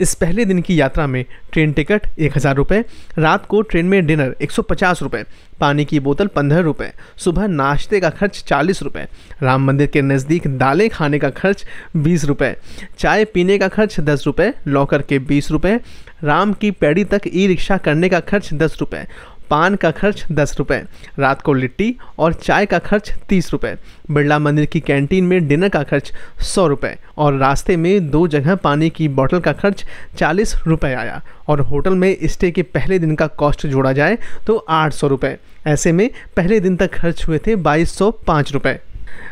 इस 0.00 0.14
पहले 0.14 0.44
दिन 0.44 0.60
की 0.62 0.78
यात्रा 0.80 1.06
में 1.06 1.24
ट्रेन 1.52 1.72
टिकट 1.72 2.06
एक 2.18 2.36
हज़ार 2.36 2.54
रुपये 2.56 2.84
रात 3.18 3.46
को 3.46 3.60
ट्रेन 3.62 3.86
में 3.86 4.06
डिनर 4.06 4.34
एक 4.42 4.50
सौ 4.50 4.62
पचास 4.62 5.02
रुपये 5.02 5.24
पानी 5.60 5.84
की 5.84 6.00
बोतल 6.00 6.26
पंद्रह 6.26 6.60
रुपये 6.60 6.92
सुबह 7.18 7.46
नाश्ते 7.46 8.00
का 8.00 8.10
खर्च 8.10 8.42
चालीस 8.48 8.82
रुपये 8.82 9.06
राम 9.42 9.66
मंदिर 9.66 9.86
के 9.86 10.02
नज़दीक 10.02 10.46
दालें 10.58 10.88
खाने 10.90 11.18
का 11.18 11.30
खर्च 11.30 11.64
बीस 11.96 12.24
रुपये 12.24 12.54
चाय 12.98 13.24
पीने 13.24 13.58
का 13.58 13.68
खर्च 13.68 13.98
दस 14.00 14.26
रुपये 14.26 14.52
लॉकर 14.66 15.02
के 15.02 15.18
बीस 15.18 15.50
रुपये 15.50 15.78
राम 16.24 16.52
की 16.52 16.70
पैड़ी 16.70 17.04
तक 17.04 17.22
ई 17.26 17.46
रिक्शा 17.46 17.76
करने 17.78 18.08
का 18.08 18.20
खर्च 18.22 18.52
दस 18.54 18.76
रुपये 18.80 19.04
पान 19.50 19.74
का 19.74 19.90
खर्च 19.90 20.24
दस 20.32 20.54
रुपये 20.58 20.82
रात 21.18 21.42
को 21.42 21.52
लिट्टी 21.52 21.94
और 22.18 22.32
चाय 22.32 22.66
का 22.66 22.78
खर्च 22.78 23.12
तीस 23.28 23.52
रुपये 23.52 23.76
बिरला 24.10 24.38
मंदिर 24.38 24.66
की 24.66 24.80
कैंटीन 24.80 25.24
में 25.24 25.46
डिनर 25.48 25.68
का 25.68 25.82
खर्च 25.82 26.12
सौ 26.44 26.66
रुपये 26.66 26.96
और 27.18 27.36
रास्ते 27.38 27.76
में 27.76 28.10
दो 28.10 28.26
जगह 28.28 28.54
पानी 28.64 28.90
की 28.90 29.08
बोतल 29.10 29.40
का 29.40 29.52
खर्च 29.52 29.84
चालीस 30.18 30.54
रुपये 30.66 30.94
आया 30.94 31.20
और 31.48 31.60
होटल 31.60 31.94
में 31.94 32.16
स्टे 32.24 32.50
के 32.50 32.62
पहले 32.62 32.98
दिन 32.98 33.14
का 33.14 33.26
कॉस्ट 33.38 33.66
जोड़ा 33.66 33.92
जाए 33.92 34.18
तो 34.46 34.56
आठ 34.70 34.92
सौ 34.92 35.06
रुपये 35.06 35.36
ऐसे 35.66 35.92
में 35.92 36.08
पहले 36.36 36.60
दिन 36.60 36.76
तक 36.76 36.94
खर्च 36.94 37.26
हुए 37.28 37.38
थे 37.46 37.56
बाईस 37.56 37.96
सौ 37.98 38.10
पाँच 38.26 38.52
रुपये 38.52 38.78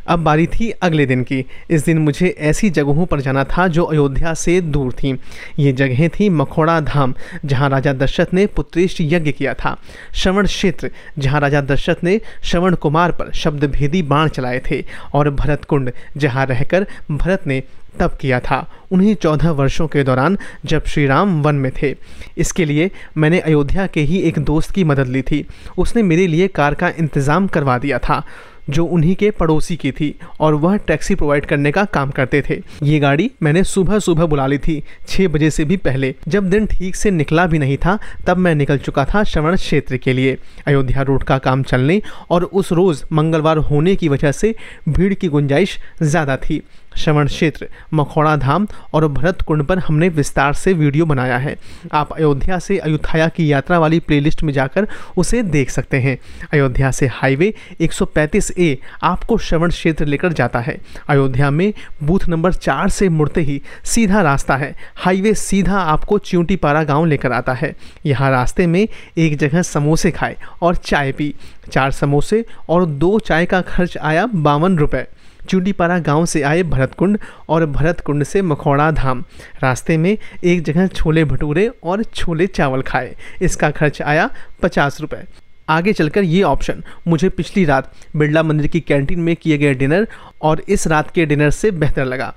अब 0.09 0.19
बारी 0.19 0.47
थी 0.47 0.71
अगले 0.71 1.07
दिन 1.07 1.23
की। 1.23 1.45
इस 1.71 1.85
दिन 1.85 1.99
मुझे 1.99 2.35
ऐसी 2.39 2.71
जगहों 2.71 3.07
पर 3.07 3.21
जाना 3.21 3.45
था 3.45 3.69
जो 3.69 3.85
अयोध्या 3.85 4.35
से 4.35 4.61
दूर 4.61 4.93
थीं। 4.93 5.15
ये 5.59 5.73
जगहें 5.73 6.09
थी 6.11 6.29
मखोड़ा 6.29 6.81
धाम, 6.81 7.15
जहाँ 7.45 7.69
राजा 7.71 7.93
दशरथ 7.93 8.35
ने 8.35 8.47
पुत्रेष्ट 8.47 8.97
यज्ञ 9.01 9.33
किया 9.33 9.55
था। 9.55 9.77
श्रवण 10.15 10.47
क्षेत्र, 10.47 10.91
जहाँ 11.19 11.41
राजा 11.41 11.61
दशरथ 11.61 12.05
ने 12.05 12.21
श्रवण 12.43 12.75
कुमार 12.75 13.13
पर 13.13 13.33
शब्द 13.33 13.65
भेदी 13.65 14.03
बाण 14.03 14.29
चलाए 14.29 14.63
थे। 14.71 14.85
और 15.15 15.31
भरत 15.31 15.65
कुंड 15.65 15.93
जहाँ 16.17 16.47
रहकर 16.47 16.87
भरत 17.11 17.47
ने 17.47 17.63
तप 18.01 18.17
किया 18.21 18.41
था। 18.41 18.67
उन्हीं 18.93 19.15
चौदह 19.15 19.51
वर्षों 19.53 19.87
के 19.89 20.03
दौरान 20.05 20.39
जब 20.65 20.85
श्री 20.85 21.07
राम 21.07 21.41
वन 21.43 21.55
में 21.55 21.71
थे। 21.73 21.95
इसके 22.39 22.65
लिए 22.65 22.91
मैंने 23.17 23.41
अयोध्या 23.41 23.87
के 23.87 24.01
ही 24.01 24.21
एक 24.21 24.39
दोस्त 24.39 24.71
की 24.71 24.85
मदद 24.85 25.09
ली 25.09 25.23
थी। 25.23 25.45
उसने 25.79 26.03
मेरे 26.03 26.27
लिए 26.27 26.49
कार 26.49 26.75
का 26.75 26.89
इंतज़ाम 26.91 27.47
करवा 27.47 27.79
दिया 27.79 27.99
था, 27.99 28.23
जो 28.71 28.85
उन्हीं 28.85 29.15
के 29.15 29.31
पड़ोसी 29.31 29.77
की 29.77 29.91
थी, 29.91 30.15
और 30.41 30.55
वह 30.55 30.77
टैक्सी 30.77 31.15
प्रोवाइड 31.15 31.47
करने 31.47 31.71
का 31.73 31.85
काम 31.85 32.11
करते 32.11 32.43
थे। 32.49 32.61
ये 32.83 32.99
गाड़ी 32.99 33.31
मैंने 33.43 33.63
सुबह 33.65 33.99
सुबह 33.99 34.27
बुला 34.27 34.47
ली 34.47 34.59
थी 34.59 34.83
छः 35.09 35.29
बजे 35.29 35.51
से 35.51 35.65
भी 35.65 35.77
पहले। 35.79 36.15
जब 36.29 36.49
दिन 36.51 36.67
ठीक 36.67 36.97
से 36.97 37.11
निकला 37.11 37.47
भी 37.47 37.59
नहीं 37.59 37.77
था, 37.77 37.99
तब 38.27 38.37
मैं 38.37 38.55
निकल 38.55 38.79
चुका 38.79 39.05
था 39.05 39.23
श्रवण 39.25 39.57
क्षेत्र 39.57 39.97
के 39.97 40.13
लिए। 40.13 40.37
अयोध्या 40.67 41.03
रोड 41.03 41.23
का 41.23 41.39
काम 41.39 41.63
चलने 41.63 42.01
और 42.31 42.45
उस 42.45 42.73
रोज़ 42.73 43.05
मंगलवार 43.13 43.59
होने 43.69 43.97
की 43.97 44.09
वजह 44.09 44.33
से 44.33 44.55
भीड़ 44.89 45.15
की 45.15 45.29
गुंजाइश 45.29 45.79
ज़्यादा 46.03 46.37
थी। 46.39 46.63
श्रवण 46.99 47.27
क्षेत्र, 47.27 47.69
मखौड़ा 47.95 48.37
धाम 48.37 48.67
और 48.93 49.07
भरत 49.09 49.43
कुंड 49.43 49.63
पर 49.63 49.79
हमने 49.79 50.09
विस्तार 50.09 50.55
से 50.55 50.73
वीडियो 50.73 51.05
बनाया 51.07 51.39
है। 51.39 51.57
आप 51.93 52.13
अयोध्या 52.13 52.59
से 52.59 52.79
अयोध्या 52.79 53.29
की 53.29 53.53
यात्रा 53.53 53.79
वाली 53.79 53.99
प्लेलिस्ट 53.99 54.43
में 54.43 54.53
जाकर 54.53 54.89
उसे 55.17 55.43
देख 55.43 55.71
सकते 55.71 55.97
हैं। 55.97 56.19
अयोध्या 56.53 56.91
से 56.91 57.07
हाईवे 57.07 57.55
135 57.81 58.51
ए 58.59 58.79
आपको 59.03 59.39
श्रवण 59.39 59.71
क्षेत्र 59.71 60.07
लेकर 60.07 60.33
जाता 60.33 60.59
है। 60.59 60.79
अयोध्या 61.09 61.51
में 61.51 61.73
बूथ 62.03 62.29
नंबर 62.29 62.53
चार 62.53 62.89
से 62.89 63.09
मुड़ते 63.09 63.41
ही 63.41 63.61
सीधा 63.85 64.23
रास्ता 64.23 64.57
है। 64.57 64.75
हाईवे 64.97 65.35
सीधा 65.35 65.79
आपको 65.79 66.19
च्यूटीपारा 66.19 66.83
गाँव 66.85 67.05
लेकर 67.05 67.33
आता 67.33 67.53
है। 67.53 67.75
यहाँ 68.07 68.31
रास्ते 68.31 68.67
में 68.67 68.89
एक 69.19 69.37
जगह 69.39 69.63
समोसे 69.63 70.11
खाए 70.11 70.37
और 70.63 70.77
चाय 70.77 71.13
पी। 71.13 71.35
चार 71.73 71.91
समोसे 71.91 72.45
और 72.69 72.87
दो 72.87 73.19
चाय 73.19 73.47
का 73.47 73.61
खर्च 73.61 73.97
आया 73.99 74.27
बावन 74.27 74.79
रुपये 74.79 75.07
चूडीपारा 75.49 75.99
गाँव 75.99 76.27
से 76.27 76.43
आए 76.43 76.63
भरतकुंड 76.65 77.19
और 77.49 77.67
भरतकुंड 77.67 78.25
से 78.25 78.43
मखौड़ा 78.43 78.91
धाम। 78.91 79.25
रास्ते 79.63 79.97
में 79.97 80.17
एक 80.45 80.63
जगह 80.63 80.87
छोले 80.87 81.25
भटूरे 81.25 81.71
और 81.83 82.03
छोले 82.05 82.47
चावल 82.47 82.83
खाए। 82.83 83.15
इसका 83.43 83.71
खर्च 83.71 84.03
आया 84.03 84.31
पचास 84.63 85.01
रुपये 85.01 85.25
आगे 85.69 85.93
चलकर 85.93 86.23
ये 86.23 86.43
ऑप्शन। 86.43 86.83
मुझे 87.09 87.29
पिछली 87.29 87.65
रात 87.65 87.93
बिरला 88.17 88.43
मंदिर 88.43 88.67
की 88.67 88.81
कैंटीन 88.81 89.21
में 89.21 89.35
किए 89.37 89.59
गए 89.59 89.75
डिनर 89.75 90.07
और 90.43 90.63
इस 90.69 90.87
रात 90.87 91.11
के 91.11 91.27
डिनर 91.27 91.51
से 91.51 91.71
बेहतर 91.71 92.05
लगा। 92.05 92.35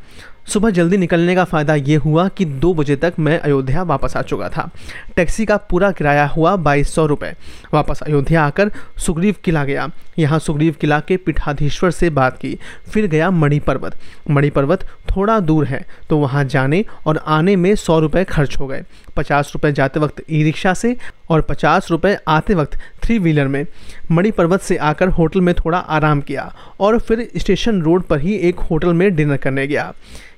सुबह 0.47 0.69
जल्दी 0.69 0.97
निकलने 0.97 1.35
का 1.35 1.43
फ़ायदा 1.43 1.75
ये 1.75 1.95
हुआ 1.95 2.27
कि 2.27 2.45
दो 2.45 2.73
बजे 2.73 2.95
तक 2.95 3.13
मैं 3.19 3.37
अयोध्या 3.39 3.83
वापस 3.83 4.15
आ 4.17 4.21
चुका 4.21 4.49
था। 4.49 4.69
टैक्सी 5.15 5.45
का 5.45 5.57
पूरा 5.69 5.91
किराया 5.91 6.25
हुआ 6.27 6.55
बाईस 6.57 6.93
सौ 6.93 7.05
रुपये 7.05 7.33
वापस 7.73 8.01
अयोध्या 8.03 8.43
आकर 8.43 8.71
सुग्रीव 8.97 9.35
किला 9.43 9.63
गया। 9.65 9.87
यहाँ 10.19 10.39
सुग्रीव 10.39 10.75
किला 10.81 10.99
के 10.99 11.17
पीठाधीश्वर 11.17 11.91
से 11.91 12.09
बात 12.09 12.37
की। 12.37 12.57
फिर 12.89 13.07
गया 13.07 13.29
मणि 13.31 13.59
पर्वत। 13.59 13.95
मणि 14.29 14.49
पर्वत 14.49 14.87
थोड़ा 15.09 15.39
दूर 15.39 15.65
है 15.65 15.85
तो 16.09 16.17
वहाँ 16.17 16.43
जाने 16.45 16.83
और 17.05 17.17
आने 17.27 17.55
में 17.55 17.73
सौ 17.75 17.99
रुपये 17.99 18.23
खर्च 18.23 18.57
हो 18.59 18.67
गए। 18.67 18.83
पचास 19.17 19.51
रुपये 19.55 19.71
जाते 19.71 19.99
वक्त 19.99 20.21
ई 20.29 20.43
रिक्शा 20.43 20.73
से 20.73 20.95
और 21.29 21.41
पचास 21.41 21.89
रुपये 21.91 22.17
आते 22.27 22.53
वक्त 22.53 22.77
थ्री 23.03 23.17
व्हीलर 23.19 23.47
में। 23.47 23.65
मणि 24.11 24.31
पर्वत 24.31 24.61
से 24.61 24.77
आकर 24.77 25.07
होटल 25.09 25.41
में 25.41 25.53
थोड़ा 25.55 25.77
आराम 25.77 26.21
किया 26.21 26.51
और 26.79 26.99
फिर 26.99 27.27
स्टेशन 27.37 27.81
रोड 27.81 28.03
पर 28.03 28.19
ही 28.19 28.35
एक 28.39 28.59
होटल 28.61 28.93
में 28.93 29.13
डिनर 29.15 29.37
करने 29.37 29.67
गया। 29.67 29.91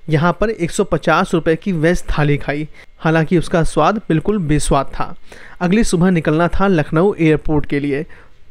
यहाँ 0.09 0.31
पर 0.41 0.49
एक 0.49 0.71
सौ 0.71 0.85
की 1.47 1.71
वेज 1.71 2.03
थाली 2.09 2.37
खाई। 2.37 2.67
हालाँकि 2.99 3.37
उसका 3.37 3.63
स्वाद 3.63 3.97
बिल्कुल 4.09 4.37
बेस्वाद 4.39 4.85
था। 4.85 5.13
अगली 5.61 5.83
सुबह 5.83 6.09
निकलना 6.09 6.47
था 6.49 6.67
लखनऊ 6.67 7.13
एयरपोर्ट 7.13 7.65
के 7.65 7.79
लिए 7.79 8.05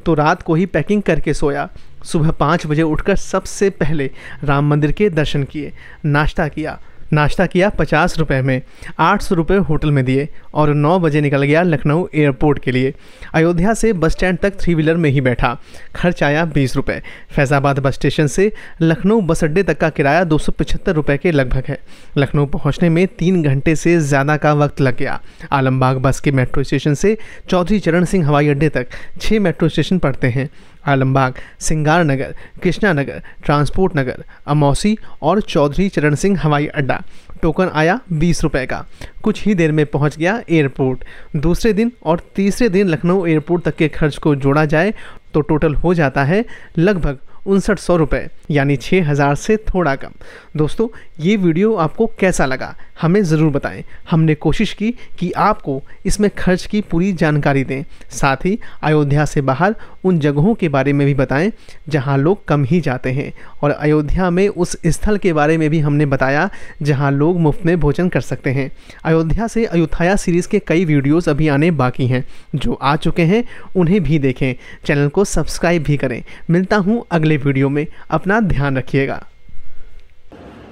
तो 0.06 0.14
रात 0.14 0.42
को 0.42 0.54
ही 0.54 0.66
पैकिंग 0.66 1.02
करके 1.02 1.35
सोया। 1.35 1.68
सुबह 2.04 2.30
पाँच 2.30 2.66
बजे 2.66 2.82
उठकर 2.82 3.16
सबसे 3.16 3.71
पहले 3.71 4.11
राम 4.44 4.68
मंदिर 4.71 4.92
के 4.92 5.09
दर्शन 5.11 5.44
किए, 5.44 5.73
नाश्ता 6.04 6.49
किया 6.49 6.78
नाश्ता 7.12 7.47
किया 7.47 7.69
पचास 7.71 8.19
रुपये 8.19 8.40
में। 8.42 8.61
आठ 9.00 9.23
सौ 9.23 9.35
रुपये 9.35 9.57
होटल 9.61 9.90
में 9.90 10.04
दिए 10.04 10.28
और 10.54 10.73
नौ 10.75 10.99
बजे 10.99 11.21
निकल 11.21 11.42
गया 11.42 11.62
लखनऊ 11.62 12.07
एयरपोर्ट 12.14 12.59
के 12.59 12.71
लिए। 12.71 12.92
अयोध्या 13.35 13.75
से 13.75 13.92
बस 13.95 14.12
स्टैंड 14.12 14.38
तक 14.38 14.59
थ्री 14.61 14.75
व्हीलर 14.75 14.97
में 14.97 15.09
ही 15.11 15.21
बैठा। 15.21 15.57
खर्च 15.97 16.23
आया 16.23 16.45
बीस 16.45 16.76
रुपये 16.76 17.00
फैज़ाबाद 17.35 17.78
बस 17.78 17.95
स्टेशन 17.95 18.26
से 18.26 18.50
लखनऊ 18.83 19.21
बस 19.23 19.45
अड्डे 19.45 19.62
तक 19.62 19.78
का 19.81 19.90
किराया 19.90 20.25
दो 20.25 20.38
सौ 20.38 20.52
पचहत्तर 20.52 20.95
रुपये 20.95 21.16
के 21.19 21.33
लगभग 21.33 21.64
है। 21.69 21.78
लखनऊ 22.19 22.47
पहुँचने 22.49 22.88
में 22.88 23.07
तीन 23.19 23.42
घंटे 23.42 23.76
से 23.76 23.99
ज़्यादा 24.00 24.37
का 24.37 24.52
वक्त 24.54 24.81
लग 24.81 24.97
गया। 24.97 25.21
आलमबाग 25.52 25.99
बस 26.02 26.21
के 26.21 26.31
मेट्रो 26.33 26.62
स्टेशन 26.62 26.95
से 26.95 27.16
चौधरी 27.49 27.78
चरण 27.81 28.04
सिंह 28.04 28.26
हवाई 28.26 28.49
अड्डे 28.49 28.69
तक 28.69 28.87
छः 29.21 29.40
मेट्रो 29.40 29.69
स्टेशन 29.69 29.99
पड़ते 29.99 30.28
हैं। 30.28 30.49
आलमबाग 30.84 31.34
सिंगार 31.60 32.04
नगर 32.04 32.34
कृष्णा 32.62 32.92
नगर 32.92 33.22
ट्रांसपोर्ट 33.44 33.96
नगर 33.96 34.24
अमौसी 34.46 34.96
और 35.22 35.40
चौधरी 35.42 35.88
चरण 35.88 36.14
सिंह 36.14 36.38
हवाई 36.42 36.66
अड्डा। 36.66 37.00
टोकन 37.42 37.70
आया 37.74 37.98
बीस 38.12 38.42
रुपये 38.42 38.66
का। 38.66 38.84
कुछ 39.22 39.44
ही 39.44 39.54
देर 39.54 39.72
में 39.72 39.84
पहुँच 39.86 40.18
गया 40.18 40.40
एयरपोर्ट। 40.50 41.04
दूसरे 41.36 41.72
दिन 41.72 41.92
और 42.04 42.22
तीसरे 42.36 42.68
दिन 42.68 42.88
लखनऊ 42.88 43.26
एयरपोर्ट 43.26 43.64
तक 43.64 43.76
के 43.76 43.88
खर्च 43.90 44.16
को 44.18 44.34
जोड़ा 44.36 44.64
जाए 44.66 44.94
तो 45.34 45.40
टोटल 45.40 45.74
हो 45.74 45.94
जाता 45.94 46.24
है 46.24 46.44
लगभग 46.78 47.18
उनसठ 47.46 47.78
सौ 47.78 47.96
रुपये 47.96 48.26
यानी 48.50 48.76
छः 48.76 49.08
हज़ार 49.08 49.34
से 49.34 49.56
थोड़ा 49.68 49.94
कम। 49.96 50.10
दोस्तों, 50.56 50.86
ये 51.20 51.36
वीडियो 51.36 51.74
आपको 51.76 52.06
कैसा 52.18 52.44
लगा 52.46 52.74
हमें 53.00 53.22
ज़रूर 53.22 53.50
बताएँ। 53.52 53.82
हमने 54.10 54.34
कोशिश 54.36 54.72
की 54.72 54.90
कि 55.18 55.30
आपको 55.32 55.80
इसमें 56.06 56.28
खर्च 56.38 56.66
की 56.66 56.80
पूरी 56.80 57.12
जानकारी 57.12 57.64
दें। 57.64 57.82
साथ 58.12 58.44
ही 58.44 58.58
अयोध्या 58.82 59.24
से 59.24 59.40
बाहर 59.42 59.74
उन 60.04 60.18
जगहों 60.18 60.54
के 60.54 60.68
बारे 60.68 60.92
में 60.92 61.06
भी 61.06 61.14
बताएँ, 61.14 61.52
जहाँ 61.88 62.18
लोग 62.18 62.44
कम 62.44 62.64
ही 62.64 62.80
जाते 62.80 63.11
हैं। 63.11 63.32
और 63.62 63.71
अयोध्या 63.71 64.30
में 64.30 64.49
उस 64.49 64.76
स्थल 64.87 65.18
के 65.18 65.32
बारे 65.32 65.59
में 65.59 65.71
भी 65.71 65.78
हमने 65.78 66.06
बताया, 66.06 66.50
जहाँ 66.82 67.11
लोग 67.12 67.40
मुफ़्त 67.40 67.66
में 67.66 67.80
भोजन 67.80 68.09
कर 68.09 68.21
सकते 68.21 68.50
हैं। 68.50 68.71
अयोध्या 69.04 69.47
से 69.47 69.64
अयोध्या 69.66 70.16
सीरीज़ 70.16 70.49
के 70.49 70.59
कई 70.59 70.85
वीडियोज़ 70.85 71.30
अभी 71.30 71.49
आने 71.49 71.71
बाकी 71.71 72.06
हैं, 72.06 72.25
जो 72.54 72.73
आ 72.73 72.97
चुके 72.97 73.23
हैं, 73.23 73.44
उन्हें 73.76 74.02
भी 74.02 74.18
देखें। 74.18 74.54
चैनल 74.87 75.09
को 75.09 75.25
सब्सक्राइब 75.25 75.82
भी 75.82 75.97
करें। 75.97 76.23
मिलता 76.50 76.76
हूँ 76.76 77.04
अगले 77.11 77.37
वीडियो 77.37 77.68
में। 77.68 77.87
अपना 78.11 78.40
ध्यान 78.40 78.78
रखिएगा। 78.78 79.23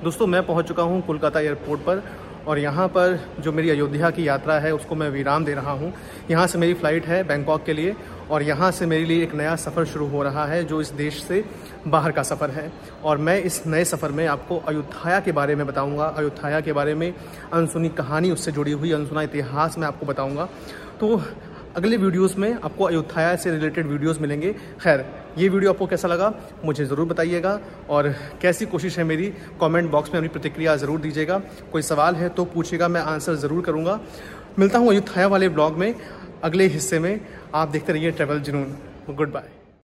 दोस्तों, 0.04 0.26
मैं 0.26 0.46
पहुँच 0.46 0.68
चुका 0.68 0.82
हूँ 0.82 1.00
कोलकाता 1.02 1.40
एयरपोर्ट 1.40 1.80
पर। 1.80 2.02
और 2.46 2.58
यहाँ 2.58 2.86
पर 2.88 3.18
जो 3.40 3.52
मेरी 3.52 3.70
अयोध्या 3.70 4.10
की 4.10 4.26
यात्रा 4.28 4.58
है, 4.58 4.72
उसको 4.74 4.94
मैं 4.94 5.08
विराम 5.10 5.44
दे 5.44 5.54
रहा 5.54 5.72
हूँ। 5.72 5.92
यहाँ 6.30 6.46
से 6.46 6.58
मेरी 6.58 6.74
फ़्लाइट 6.74 7.06
है 7.06 7.22
बैंकॉक 7.24 7.64
के 7.64 7.72
लिए 7.72 7.94
और 8.30 8.42
यहाँ 8.42 8.70
से 8.70 8.86
मेरे 8.86 9.04
लिए 9.04 9.22
एक 9.22 9.34
नया 9.34 9.54
सफ़र 9.56 9.84
शुरू 9.84 10.06
हो 10.08 10.22
रहा 10.22 10.46
है, 10.46 10.62
जो 10.64 10.80
इस 10.80 10.90
देश 10.92 11.22
से 11.22 11.44
बाहर 11.86 12.12
का 12.12 12.22
सफ़र 12.22 12.50
है। 12.50 12.70
और 13.04 13.18
मैं 13.18 13.38
इस 13.40 13.62
नए 13.66 13.84
सफ़र 13.84 14.12
में 14.12 14.26
आपको 14.26 14.58
अयोध्या 14.58 15.20
के 15.20 15.32
बारे 15.32 15.54
में 15.54 15.66
बताऊँगा। 15.66 16.06
अयोध्या 16.06 16.60
के 16.60 16.72
बारे 16.72 16.94
में 16.94 17.12
अनसुनी 17.52 17.88
कहानी 17.90 18.30
उससे 18.30 18.52
जुड़ी 18.52 18.72
हुई, 18.72 18.92
अनसुना 18.92 19.22
इतिहास 19.22 19.78
मैं 19.78 19.86
आपको 19.86 20.06
बताऊँगा। 20.06 20.48
तो 21.00 21.22
अगले 21.76 21.96
वीडियोस 21.96 22.36
में 22.38 22.52
आपको 22.54 22.84
अयोध्या 22.84 23.34
से 23.36 23.50
रिलेटेड 23.50 23.86
वीडियोस 23.86 24.20
मिलेंगे। 24.20 24.52
खैर 24.82 25.04
ये 25.38 25.48
वीडियो 25.48 25.72
आपको 25.72 25.86
कैसा 25.86 26.08
लगा, 26.08 26.32
मुझे 26.64 26.84
ज़रूर 26.84 27.06
बताइएगा 27.08 27.58
और 27.90 28.08
कैसी 28.42 28.66
कोशिश 28.66 28.98
है 28.98 29.04
मेरी 29.04 29.32
कमेंट 29.60 29.90
बॉक्स 29.90 30.10
में 30.10 30.16
अपनी 30.16 30.28
प्रतिक्रिया 30.30 30.76
ज़रूर 30.76 31.00
दीजिएगा। 31.00 31.38
कोई 31.72 31.82
सवाल 31.82 32.14
है 32.14 32.28
तो 32.30 32.44
पूछिएगा 32.46 32.88
मैं 32.88 33.00
आंसर 33.02 33.34
ज़रूर 33.36 33.62
करूँगा। 33.62 34.00
मिलता 34.58 34.78
हूँ 34.78 34.88
अयोध्या 34.90 35.26
वाले 35.26 35.48
ब्लॉग 35.48 35.78
में, 35.78 35.94
अगले 36.44 36.66
हिस्से 36.68 36.98
में। 36.98 37.20
आप 37.54 37.68
देखते 37.68 37.92
रहिए 37.92 38.10
ट्रेवल 38.10 38.40
जुनून 38.40 38.76
गुड 39.10 39.32
बाय 39.32 39.59